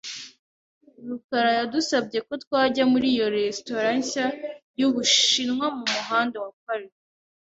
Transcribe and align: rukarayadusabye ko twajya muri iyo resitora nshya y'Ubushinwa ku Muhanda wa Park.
rukarayadusabye 1.07 2.19
ko 2.27 2.33
twajya 2.43 2.83
muri 2.91 3.07
iyo 3.13 3.25
resitora 3.35 3.89
nshya 3.99 4.25
y'Ubushinwa 4.79 5.65
ku 5.77 5.85
Muhanda 5.95 6.37
wa 6.43 6.51
Park. 6.63 6.89